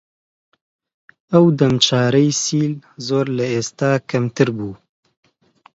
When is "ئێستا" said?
3.53-3.91